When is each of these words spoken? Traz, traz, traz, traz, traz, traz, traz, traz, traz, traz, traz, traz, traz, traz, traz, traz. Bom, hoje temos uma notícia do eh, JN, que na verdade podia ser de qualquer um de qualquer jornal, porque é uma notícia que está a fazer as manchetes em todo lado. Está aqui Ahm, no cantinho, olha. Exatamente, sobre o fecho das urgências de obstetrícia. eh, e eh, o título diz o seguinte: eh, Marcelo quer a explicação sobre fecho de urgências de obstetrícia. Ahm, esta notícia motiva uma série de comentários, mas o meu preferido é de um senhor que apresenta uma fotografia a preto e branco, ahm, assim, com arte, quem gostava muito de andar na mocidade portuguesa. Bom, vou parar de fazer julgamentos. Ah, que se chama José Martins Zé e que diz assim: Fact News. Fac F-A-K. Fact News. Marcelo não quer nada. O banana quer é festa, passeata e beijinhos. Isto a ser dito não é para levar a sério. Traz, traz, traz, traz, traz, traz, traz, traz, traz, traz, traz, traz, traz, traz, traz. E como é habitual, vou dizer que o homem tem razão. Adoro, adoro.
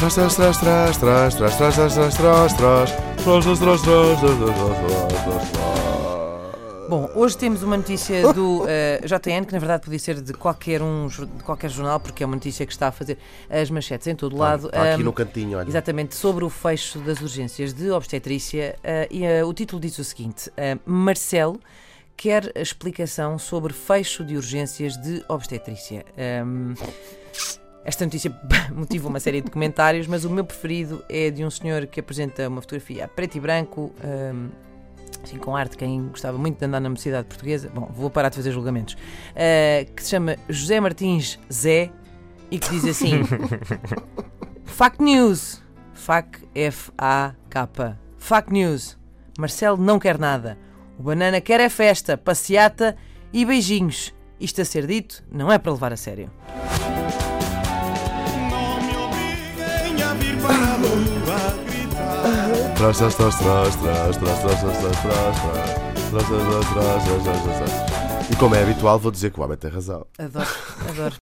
Traz, 0.00 0.14
traz, 0.14 0.34
traz, 0.34 0.58
traz, 0.58 0.96
traz, 0.96 1.34
traz, 1.36 1.56
traz, 1.56 1.76
traz, 1.76 1.94
traz, 1.94 2.14
traz, 2.16 2.54
traz, 2.54 2.54
traz, 2.54 2.90
traz, 3.22 3.40
traz, 3.44 4.38
traz, 4.38 5.50
traz. 5.50 5.70
Bom, 6.88 7.10
hoje 7.14 7.36
temos 7.36 7.62
uma 7.62 7.76
notícia 7.76 8.32
do 8.32 8.64
eh, 8.66 9.02
JN, 9.04 9.44
que 9.44 9.52
na 9.52 9.58
verdade 9.58 9.84
podia 9.84 9.98
ser 9.98 10.22
de 10.22 10.32
qualquer 10.32 10.80
um 10.80 11.06
de 11.06 11.44
qualquer 11.44 11.68
jornal, 11.68 12.00
porque 12.00 12.22
é 12.22 12.26
uma 12.26 12.34
notícia 12.34 12.64
que 12.64 12.72
está 12.72 12.88
a 12.88 12.92
fazer 12.92 13.18
as 13.50 13.70
manchetes 13.70 14.06
em 14.06 14.16
todo 14.16 14.36
lado. 14.38 14.68
Está 14.68 14.82
aqui 14.94 15.02
Ahm, 15.02 15.04
no 15.04 15.12
cantinho, 15.12 15.58
olha. 15.58 15.68
Exatamente, 15.68 16.14
sobre 16.14 16.44
o 16.46 16.48
fecho 16.48 16.98
das 17.00 17.20
urgências 17.20 17.74
de 17.74 17.90
obstetrícia. 17.90 18.76
eh, 18.82 19.06
e 19.10 19.22
eh, 19.24 19.44
o 19.44 19.52
título 19.52 19.82
diz 19.82 19.98
o 19.98 20.04
seguinte: 20.04 20.50
eh, 20.56 20.78
Marcelo 20.86 21.60
quer 22.16 22.50
a 22.56 22.60
explicação 22.60 23.38
sobre 23.38 23.74
fecho 23.74 24.24
de 24.24 24.34
urgências 24.36 24.96
de 24.96 25.22
obstetrícia. 25.28 26.06
Ahm, 26.16 26.72
esta 27.84 28.04
notícia 28.04 28.34
motiva 28.74 29.08
uma 29.08 29.20
série 29.20 29.40
de 29.40 29.50
comentários, 29.50 30.06
mas 30.06 30.24
o 30.24 30.30
meu 30.30 30.44
preferido 30.44 31.04
é 31.08 31.30
de 31.30 31.44
um 31.44 31.50
senhor 31.50 31.86
que 31.86 32.00
apresenta 32.00 32.48
uma 32.48 32.60
fotografia 32.60 33.04
a 33.04 33.08
preto 33.08 33.36
e 33.36 33.40
branco, 33.40 33.92
ahm, 34.02 34.48
assim, 35.22 35.38
com 35.38 35.56
arte, 35.56 35.76
quem 35.76 36.08
gostava 36.08 36.36
muito 36.38 36.58
de 36.58 36.64
andar 36.64 36.80
na 36.80 36.90
mocidade 36.90 37.26
portuguesa. 37.26 37.70
Bom, 37.74 37.90
vou 37.92 38.10
parar 38.10 38.28
de 38.28 38.36
fazer 38.36 38.52
julgamentos. 38.52 38.96
Ah, 39.34 39.84
que 39.94 40.02
se 40.02 40.10
chama 40.10 40.36
José 40.48 40.80
Martins 40.80 41.38
Zé 41.52 41.90
e 42.50 42.58
que 42.58 42.70
diz 42.70 42.84
assim: 42.84 43.22
Fact 44.64 45.02
News. 45.02 45.62
Fac 45.92 46.38
F-A-K. 46.54 47.98
Fact 48.16 48.52
News. 48.52 48.98
Marcelo 49.38 49.76
não 49.76 49.98
quer 49.98 50.18
nada. 50.18 50.58
O 50.98 51.02
banana 51.02 51.40
quer 51.40 51.60
é 51.60 51.68
festa, 51.68 52.16
passeata 52.16 52.96
e 53.32 53.44
beijinhos. 53.44 54.14
Isto 54.40 54.62
a 54.62 54.64
ser 54.64 54.86
dito 54.86 55.22
não 55.30 55.52
é 55.52 55.58
para 55.58 55.72
levar 55.72 55.92
a 55.92 55.96
sério. 55.96 56.30
Traz, 62.80 62.96
traz, 62.96 63.14
traz, 63.14 63.36
traz, 63.36 63.76
traz, 63.76 64.16
traz, 64.16 64.40
traz, 64.40 64.60
traz, 64.60 64.80
traz, 64.80 65.00
traz, 65.00 65.36
traz, 66.10 66.28
traz, 66.30 67.04
traz, 67.04 67.24
traz, 67.24 67.58
traz. 67.58 68.30
E 68.30 68.36
como 68.36 68.54
é 68.54 68.62
habitual, 68.62 68.98
vou 68.98 69.12
dizer 69.12 69.30
que 69.30 69.38
o 69.38 69.42
homem 69.42 69.58
tem 69.58 69.70
razão. 69.70 70.06
Adoro, 70.18 70.48
adoro. 70.88 71.14